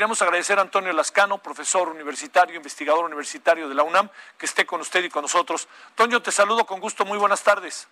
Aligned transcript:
queremos 0.00 0.22
agradecer 0.22 0.58
a 0.58 0.62
Antonio 0.62 0.94
Lascano, 0.94 1.36
profesor 1.36 1.90
universitario, 1.90 2.56
investigador 2.56 3.04
universitario 3.04 3.68
de 3.68 3.74
la 3.74 3.82
UNAM, 3.82 4.08
que 4.38 4.46
esté 4.46 4.64
con 4.64 4.80
usted 4.80 5.04
y 5.04 5.10
con 5.10 5.20
nosotros. 5.20 5.68
Toño, 5.94 6.22
te 6.22 6.32
saludo 6.32 6.64
con 6.64 6.80
gusto. 6.80 7.04
Muy 7.04 7.18
buenas 7.18 7.42
tardes. 7.42 7.86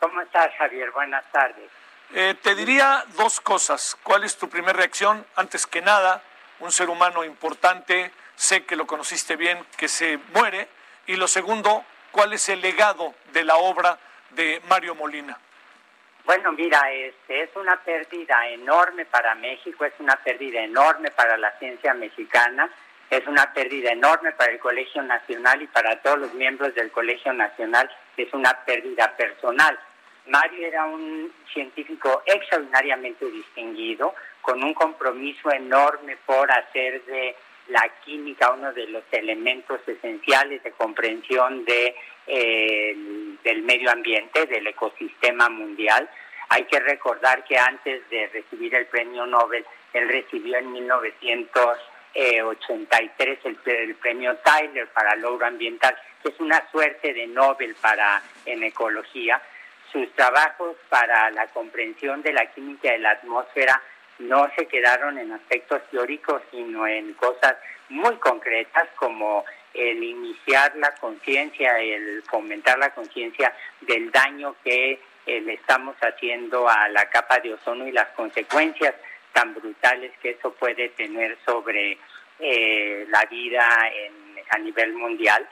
¿Cómo 0.00 0.20
estás, 0.22 0.52
Javier? 0.58 0.90
Buenas 0.90 1.24
tardes. 1.30 1.70
Eh, 2.14 2.34
te 2.42 2.56
diría 2.56 3.04
dos 3.16 3.40
cosas. 3.40 3.96
¿Cuál 4.02 4.24
es 4.24 4.36
tu 4.36 4.48
primera 4.48 4.72
reacción? 4.72 5.24
Antes 5.36 5.68
que 5.68 5.80
nada, 5.80 6.20
un 6.58 6.72
ser 6.72 6.90
humano 6.90 7.22
importante, 7.22 8.10
sé 8.34 8.64
que 8.64 8.74
lo 8.74 8.88
conociste 8.88 9.36
bien, 9.36 9.64
que 9.76 9.86
se 9.86 10.18
muere. 10.34 10.68
Y 11.06 11.14
lo 11.14 11.28
segundo, 11.28 11.84
¿cuál 12.10 12.32
es 12.32 12.48
el 12.48 12.60
legado 12.60 13.14
de 13.32 13.44
la 13.44 13.54
obra 13.54 14.00
de 14.30 14.60
Mario 14.68 14.96
Molina? 14.96 15.38
Bueno, 16.24 16.52
mira, 16.52 16.90
este 16.92 17.42
es 17.42 17.50
una 17.56 17.76
pérdida 17.82 18.48
enorme 18.48 19.04
para 19.06 19.34
México, 19.34 19.84
es 19.84 19.94
una 19.98 20.14
pérdida 20.16 20.60
enorme 20.62 21.10
para 21.10 21.36
la 21.36 21.50
ciencia 21.58 21.94
mexicana, 21.94 22.70
es 23.10 23.26
una 23.26 23.52
pérdida 23.52 23.90
enorme 23.90 24.30
para 24.32 24.52
el 24.52 24.60
Colegio 24.60 25.02
Nacional 25.02 25.62
y 25.62 25.66
para 25.66 26.00
todos 26.00 26.20
los 26.20 26.34
miembros 26.34 26.74
del 26.76 26.92
Colegio 26.92 27.32
Nacional, 27.32 27.90
es 28.16 28.32
una 28.32 28.52
pérdida 28.64 29.16
personal. 29.16 29.76
Mario 30.26 30.68
era 30.68 30.84
un 30.84 31.32
científico 31.52 32.22
extraordinariamente 32.24 33.28
distinguido, 33.28 34.14
con 34.42 34.62
un 34.62 34.74
compromiso 34.74 35.50
enorme 35.50 36.16
por 36.24 36.50
hacer 36.52 37.04
de 37.04 37.34
la 37.72 37.88
química 38.04 38.52
uno 38.52 38.72
de 38.72 38.86
los 38.86 39.02
elementos 39.10 39.80
esenciales 39.86 40.62
de 40.62 40.70
comprensión 40.72 41.64
de 41.64 41.94
del 42.26 43.62
medio 43.62 43.90
ambiente, 43.90 44.46
del 44.46 44.68
ecosistema 44.68 45.48
mundial. 45.48 46.08
Hay 46.50 46.64
que 46.64 46.78
recordar 46.78 47.42
que 47.44 47.58
antes 47.58 48.08
de 48.10 48.28
recibir 48.28 48.72
el 48.74 48.84
premio 48.86 49.24
Nobel, 49.26 49.64
él 49.92 50.08
recibió 50.08 50.56
en 50.58 50.70
1983 50.72 53.38
el, 53.44 53.58
el 53.64 53.94
premio 53.96 54.36
Tyler 54.36 54.86
para 54.88 55.16
logro 55.16 55.46
ambiental, 55.46 55.96
que 56.22 56.28
es 56.28 56.38
una 56.38 56.62
suerte 56.70 57.12
de 57.12 57.26
Nobel 57.26 57.74
para 57.80 58.22
en 58.46 58.62
ecología. 58.62 59.42
Sus 59.90 60.08
trabajos 60.12 60.76
para 60.88 61.28
la 61.32 61.48
comprensión 61.48 62.22
de 62.22 62.32
la 62.32 62.46
química 62.46 62.92
de 62.92 62.98
la 62.98 63.10
atmósfera 63.10 63.82
no 64.18 64.48
se 64.56 64.66
quedaron 64.66 65.18
en 65.18 65.32
aspectos 65.32 65.82
teóricos, 65.90 66.42
sino 66.50 66.86
en 66.86 67.14
cosas 67.14 67.56
muy 67.88 68.16
concretas 68.16 68.88
como 68.96 69.44
el 69.74 70.02
iniciar 70.02 70.76
la 70.76 70.94
conciencia, 70.94 71.78
el 71.78 72.22
fomentar 72.24 72.78
la 72.78 72.90
conciencia 72.90 73.54
del 73.80 74.10
daño 74.10 74.56
que 74.62 75.00
eh, 75.26 75.40
le 75.40 75.54
estamos 75.54 75.96
haciendo 76.00 76.68
a 76.68 76.88
la 76.88 77.08
capa 77.08 77.38
de 77.38 77.54
ozono 77.54 77.86
y 77.86 77.92
las 77.92 78.08
consecuencias 78.10 78.94
tan 79.32 79.54
brutales 79.54 80.12
que 80.20 80.30
eso 80.30 80.52
puede 80.54 80.90
tener 80.90 81.38
sobre 81.44 81.98
eh, 82.38 83.06
la 83.08 83.24
vida 83.26 83.66
a 84.50 84.58
nivel 84.58 84.92
mundial. 84.94 85.48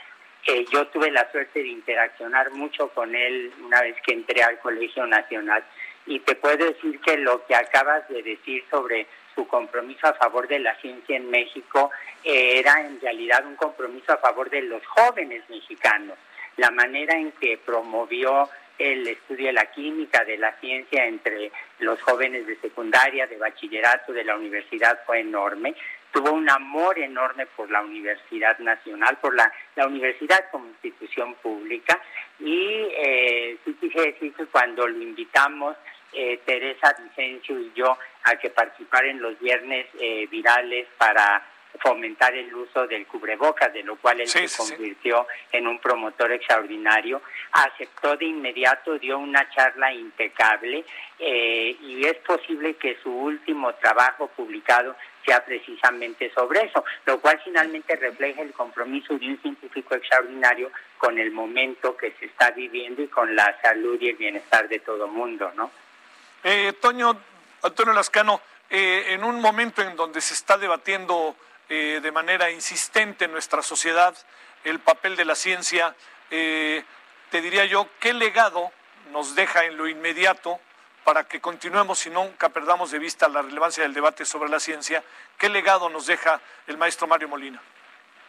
Eh, 0.46 0.64
yo 0.72 0.86
tuve 0.88 1.10
la 1.10 1.30
suerte 1.30 1.62
de 1.62 1.68
interaccionar 1.68 2.50
mucho 2.50 2.88
con 2.88 3.14
él 3.14 3.52
una 3.62 3.82
vez 3.82 3.96
que 4.04 4.14
entré 4.14 4.42
al 4.42 4.58
Colegio 4.58 5.06
Nacional 5.06 5.62
y 6.06 6.18
te 6.20 6.34
puedo 6.34 6.56
decir 6.56 7.00
que 7.00 7.16
lo 7.18 7.44
que 7.46 7.54
acabas 7.54 8.08
de 8.08 8.22
decir 8.22 8.64
sobre 8.70 9.06
su 9.34 9.46
compromiso 9.46 10.06
a 10.06 10.14
favor 10.14 10.48
de 10.48 10.58
la 10.58 10.74
ciencia 10.76 11.16
en 11.16 11.30
México 11.30 11.90
eh, 12.24 12.58
era 12.58 12.80
en 12.86 13.00
realidad 13.00 13.44
un 13.46 13.56
compromiso 13.56 14.12
a 14.12 14.18
favor 14.18 14.50
de 14.50 14.62
los 14.62 14.84
jóvenes 14.86 15.42
mexicanos. 15.48 16.18
La 16.56 16.70
manera 16.70 17.14
en 17.16 17.32
que 17.32 17.58
promovió 17.58 18.48
el 18.80 19.06
estudio 19.06 19.48
de 19.48 19.52
la 19.52 19.66
química, 19.66 20.24
de 20.24 20.38
la 20.38 20.52
ciencia 20.58 21.04
entre 21.04 21.52
los 21.80 22.00
jóvenes 22.02 22.46
de 22.46 22.56
secundaria, 22.56 23.26
de 23.26 23.36
bachillerato, 23.36 24.12
de 24.12 24.24
la 24.24 24.36
universidad 24.36 25.00
fue 25.04 25.20
enorme. 25.20 25.74
Tuvo 26.12 26.32
un 26.32 26.50
amor 26.50 26.98
enorme 26.98 27.46
por 27.46 27.70
la 27.70 27.82
Universidad 27.82 28.58
Nacional, 28.58 29.18
por 29.20 29.34
la, 29.34 29.52
la 29.76 29.86
universidad 29.86 30.50
como 30.50 30.66
institución 30.66 31.34
pública. 31.34 32.00
Y 32.40 32.88
eh, 32.96 33.49
quise 33.90 34.12
decir 34.12 34.48
cuando 34.50 34.86
lo 34.86 35.02
invitamos 35.02 35.76
eh, 36.12 36.40
Teresa 36.44 36.94
Vicencio 37.02 37.58
y 37.58 37.72
yo 37.74 37.96
a 38.24 38.36
que 38.36 38.50
participar 38.50 39.04
en 39.06 39.20
los 39.20 39.38
viernes 39.38 39.86
eh, 39.98 40.26
virales 40.30 40.88
para 40.98 41.42
fomentar 41.78 42.34
el 42.34 42.54
uso 42.54 42.86
del 42.86 43.06
cubrebocas, 43.06 43.72
de 43.72 43.82
lo 43.82 43.96
cual 43.96 44.20
él 44.20 44.28
se 44.28 44.48
convirtió 44.56 45.26
en 45.52 45.66
un 45.66 45.78
promotor 45.78 46.32
extraordinario. 46.32 47.22
Aceptó 47.52 48.16
de 48.16 48.26
inmediato, 48.26 48.98
dio 48.98 49.18
una 49.18 49.48
charla 49.50 49.92
impecable 49.92 50.84
eh, 51.18 51.76
y 51.80 52.04
es 52.04 52.16
posible 52.18 52.74
que 52.74 52.98
su 53.02 53.10
último 53.10 53.74
trabajo 53.74 54.28
publicado 54.28 54.96
sea 55.24 55.44
precisamente 55.44 56.32
sobre 56.34 56.64
eso, 56.64 56.84
lo 57.06 57.20
cual 57.20 57.40
finalmente 57.44 57.94
refleja 57.96 58.42
el 58.42 58.52
compromiso 58.52 59.18
de 59.18 59.28
un 59.28 59.40
científico 59.40 59.94
extraordinario 59.94 60.70
con 60.98 61.18
el 61.18 61.30
momento 61.30 61.96
que 61.96 62.12
se 62.18 62.26
está 62.26 62.50
viviendo 62.50 63.02
y 63.02 63.08
con 63.08 63.34
la 63.36 63.58
salud 63.60 63.98
y 64.00 64.08
el 64.08 64.16
bienestar 64.16 64.68
de 64.68 64.78
todo 64.80 65.04
el 65.04 65.10
mundo, 65.10 65.52
¿no? 65.54 65.70
Eh, 66.42 66.72
Toño, 66.80 67.18
Antonio 67.62 67.92
Lascano, 67.92 68.40
eh, 68.70 69.06
en 69.08 69.24
un 69.24 69.40
momento 69.40 69.82
en 69.82 69.94
donde 69.96 70.20
se 70.20 70.34
está 70.34 70.56
debatiendo 70.56 71.36
eh, 71.70 72.00
de 72.02 72.12
manera 72.12 72.50
insistente 72.50 73.24
en 73.24 73.32
nuestra 73.32 73.62
sociedad 73.62 74.14
el 74.64 74.78
papel 74.80 75.16
de 75.16 75.24
la 75.24 75.34
ciencia, 75.34 75.96
te 76.28 77.40
diría 77.40 77.64
yo, 77.64 77.88
¿qué 77.98 78.12
legado 78.12 78.70
nos 79.10 79.34
deja 79.34 79.64
en 79.64 79.78
lo 79.78 79.88
inmediato 79.88 80.60
para 81.04 81.24
que 81.24 81.40
continuemos 81.40 82.06
y 82.06 82.10
nunca 82.10 82.50
perdamos 82.50 82.90
de 82.90 82.98
vista 82.98 83.28
la 83.28 83.42
relevancia 83.42 83.82
del 83.82 83.94
debate 83.94 84.24
sobre 84.24 84.50
la 84.50 84.60
ciencia? 84.60 85.02
¿Qué 85.38 85.48
legado 85.48 85.88
nos 85.88 86.06
deja 86.06 86.40
el 86.66 86.76
maestro 86.76 87.06
Mario 87.06 87.28
Molina? 87.28 87.60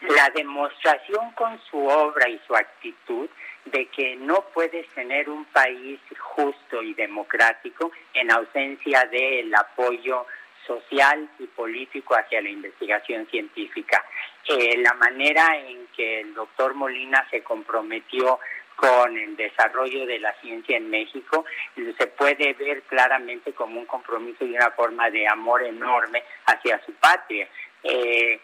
La 0.02 0.30
demostración 0.30 1.32
con 1.34 1.62
su 1.70 1.78
obra 1.86 2.28
y 2.28 2.40
su 2.48 2.56
actitud 2.56 3.30
de 3.66 3.88
que 3.90 4.16
no 4.16 4.42
puedes 4.54 4.88
tener 4.90 5.30
un 5.30 5.46
país 5.46 6.00
justo 6.18 6.82
y 6.82 6.94
democrático 6.96 7.92
en 8.14 8.32
ausencia 8.32 9.06
del 9.06 9.54
apoyo 9.54 10.26
social 10.66 11.30
y 11.40 11.48
político 11.48 12.16
hacia 12.16 12.42
la 12.42 12.50
investigación 12.50 13.28
científica. 13.28 14.04
Eh, 14.48 14.78
la 14.78 14.94
manera 14.94 15.58
en 15.58 15.88
que 15.96 16.22
el 16.22 16.34
doctor 16.34 16.74
Molina 16.74 17.28
se 17.30 17.42
comprometió 17.44 18.40
con 18.76 19.16
el 19.16 19.36
desarrollo 19.36 20.08
de 20.08 20.20
la 20.20 20.34
ciencia 20.42 20.76
en 20.76 20.90
México 20.90 21.46
se 21.76 22.08
puede 22.08 22.54
ver 22.54 22.82
claramente 22.84 23.54
como 23.54 23.80
un 23.80 23.86
compromiso 23.86 24.44
y 24.44 24.56
una 24.56 24.72
forma 24.72 25.10
de 25.12 25.28
amor 25.28 25.62
enorme 25.64 26.24
hacia 26.48 26.84
su 26.84 26.92
patria. 26.94 27.48
Eh, 27.84 28.40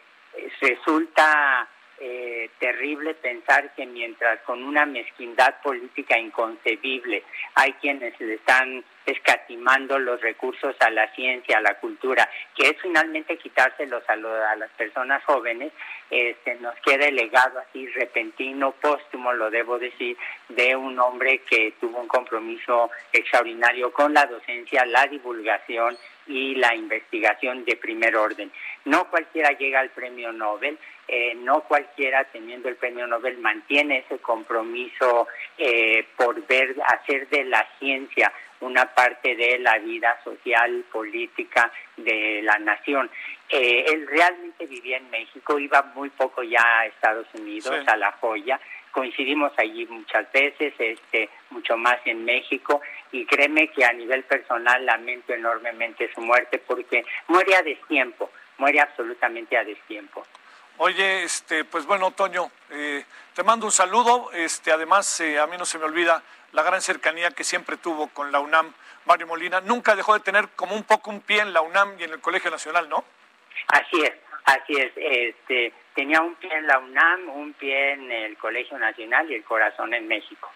resulta 0.61 1.67
eh, 1.99 2.51
terrible 2.59 3.15
pensar 3.15 3.73
que 3.73 3.87
mientras 3.87 4.39
con 4.41 4.63
una 4.63 4.85
mezquindad 4.85 5.59
política 5.63 6.19
inconcebible 6.19 7.23
hay 7.55 7.73
quienes 7.73 8.19
le 8.19 8.35
están 8.35 8.83
escatimando 9.07 9.97
los 9.97 10.21
recursos 10.21 10.75
a 10.79 10.89
la 10.89 11.11
ciencia, 11.15 11.57
a 11.57 11.61
la 11.61 11.79
cultura, 11.79 12.29
que 12.55 12.69
es 12.69 12.75
finalmente 12.81 13.37
quitárselos 13.37 14.03
a, 14.07 14.13
a 14.13 14.55
las 14.55 14.69
personas 14.71 15.23
jóvenes, 15.23 15.71
este, 16.09 16.55
nos 16.55 16.75
queda 16.81 17.07
el 17.07 17.15
legado 17.15 17.59
así 17.59 17.87
repentino, 17.87 18.71
póstumo, 18.73 19.33
lo 19.33 19.49
debo 19.49 19.79
decir, 19.79 20.17
de 20.49 20.75
un 20.75 20.99
hombre 20.99 21.39
que 21.39 21.73
tuvo 21.79 21.99
un 21.99 22.07
compromiso 22.07 22.89
extraordinario 23.11 23.91
con 23.91 24.13
la 24.13 24.25
docencia, 24.25 24.85
la 24.85 25.05
divulgación 25.07 25.97
y 26.27 26.55
la 26.55 26.75
investigación 26.75 27.65
de 27.65 27.75
primer 27.75 28.15
orden. 28.15 28.51
No 28.85 29.09
cualquiera 29.09 29.51
llega 29.51 29.79
al 29.79 29.89
premio 29.89 30.31
Nobel, 30.31 30.77
eh, 31.07 31.35
no 31.35 31.61
cualquiera 31.61 32.25
teniendo 32.25 32.67
el 32.67 32.75
premio 32.75 33.07
Nobel 33.07 33.37
mantiene 33.37 33.99
ese 33.99 34.19
compromiso 34.19 35.27
eh, 35.57 36.05
por 36.17 36.45
ver, 36.47 36.75
hacer 36.85 37.29
de 37.29 37.45
la 37.45 37.65
ciencia 37.79 38.31
una 38.61 38.93
parte 38.93 39.35
de 39.35 39.59
la 39.59 39.77
vida 39.79 40.19
social, 40.23 40.83
política 40.91 41.71
de 41.95 42.41
la 42.43 42.57
nación. 42.59 43.09
Eh, 43.49 43.85
él 43.87 44.07
realmente 44.07 44.65
vivía 44.65 44.97
en 44.97 45.09
México, 45.09 45.59
iba 45.59 45.81
muy 45.95 46.09
poco 46.09 46.43
ya 46.43 46.79
a 46.79 46.85
Estados 46.85 47.27
Unidos, 47.33 47.75
a 47.87 47.95
La 47.95 48.11
Joya, 48.13 48.59
coincidimos 48.91 49.51
allí 49.57 49.85
muchas 49.85 50.31
veces, 50.31 50.73
este, 50.79 51.29
mucho 51.51 51.77
más 51.77 51.97
en 52.05 52.25
México. 52.25 52.81
y 53.09 53.25
créeme 53.25 53.69
que 53.69 53.85
a 53.85 53.93
nivel 53.93 54.23
personal 54.23 54.85
lamento 54.85 55.33
enormemente 55.33 56.11
su 56.13 56.19
muerte 56.19 56.57
porque 56.57 57.05
muere 57.27 57.55
a 57.55 57.61
destiempo, 57.61 58.29
muere 58.57 58.81
absolutamente 58.81 59.55
a 59.55 59.63
destiempo. 59.63 60.25
Oye, 60.79 61.23
este, 61.23 61.63
pues 61.63 61.85
bueno, 61.85 62.11
Toño, 62.11 62.51
eh, 62.69 63.05
te 63.33 63.43
mando 63.43 63.65
un 63.65 63.71
saludo. 63.71 64.31
Este, 64.33 64.71
además, 64.71 65.19
eh, 65.21 65.39
a 65.39 65.47
mí 65.47 65.57
no 65.57 65.65
se 65.65 65.79
me 65.79 65.85
olvida 65.85 66.21
la 66.57 66.63
gran 66.63 66.81
cercanía 66.81 67.29
que 67.29 67.43
siempre 67.43 67.77
tuvo 67.77 68.07
con 68.07 68.31
la 68.31 68.39
UNAM, 68.39 68.73
Mario 69.05 69.27
Molina. 69.27 69.61
Nunca 69.61 69.95
dejó 69.95 70.15
de 70.15 70.21
tener 70.21 70.49
como 70.55 70.73
un 70.73 70.83
poco 70.83 71.11
un 71.11 71.21
pie 71.21 71.41
en 71.41 71.53
la 71.53 71.61
UNAM 71.61 71.99
y 71.99 72.03
en 72.03 72.13
el 72.13 72.19
Colegio 72.19 72.49
Nacional, 72.49 72.89
¿no? 72.89 73.05
Así 73.67 74.01
es, 74.01 74.13
así 74.43 74.73
es. 74.73 74.91
Este, 74.95 75.71
tenía 75.93 76.19
un 76.19 76.33
pie 76.35 76.51
en 76.51 76.65
la 76.65 76.79
UNAM, 76.79 77.29
un 77.29 77.53
pie 77.53 77.93
en 77.93 78.11
el 78.11 78.37
Colegio 78.39 78.79
Nacional 78.79 79.29
y 79.29 79.35
el 79.35 79.43
corazón 79.43 79.93
en 79.93 80.07
México. 80.07 80.49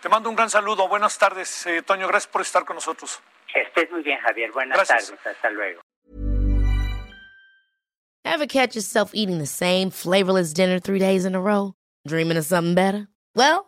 Te 0.00 0.08
mando 0.08 0.30
un 0.30 0.36
gran 0.36 0.48
saludo. 0.48 0.88
Buenas 0.88 1.18
tardes, 1.18 1.66
eh, 1.66 1.82
Toño. 1.82 2.08
Gracias 2.08 2.32
por 2.32 2.40
estar 2.40 2.64
con 2.64 2.76
nosotros. 2.76 3.20
Estés 3.52 3.90
muy 3.90 4.02
bien, 4.02 4.18
Javier. 4.20 4.50
Buenas 4.50 4.88
tardes. 4.88 5.12
Hasta 5.12 5.50
luego. 5.50 5.82
Ever 8.24 8.46
catch 8.46 8.74
yourself 8.74 9.10
eating 9.12 9.38
the 9.38 9.46
same 9.46 9.90
flavorless 9.90 10.54
dinner 10.54 10.78
three 10.78 10.98
days 10.98 11.26
in 11.26 11.34
a 11.34 11.40
row? 11.40 11.74
Dreaming 12.06 12.38
of 12.38 12.46
something 12.46 12.74
better? 12.74 13.08
Well, 13.34 13.67